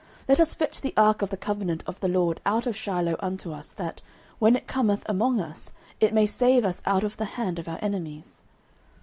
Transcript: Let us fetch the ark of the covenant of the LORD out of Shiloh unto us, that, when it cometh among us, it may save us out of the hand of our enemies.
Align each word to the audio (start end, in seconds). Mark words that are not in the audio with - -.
Let 0.27 0.39
us 0.39 0.55
fetch 0.55 0.81
the 0.81 0.95
ark 0.97 1.21
of 1.21 1.29
the 1.29 1.37
covenant 1.37 1.83
of 1.85 1.99
the 1.99 2.07
LORD 2.07 2.41
out 2.43 2.65
of 2.65 2.75
Shiloh 2.75 3.17
unto 3.19 3.51
us, 3.53 3.71
that, 3.73 4.01
when 4.39 4.55
it 4.55 4.65
cometh 4.65 5.03
among 5.07 5.39
us, 5.39 5.69
it 5.99 6.11
may 6.11 6.25
save 6.25 6.65
us 6.65 6.81
out 6.87 7.03
of 7.03 7.17
the 7.17 7.25
hand 7.37 7.59
of 7.59 7.67
our 7.67 7.77
enemies. 7.83 8.41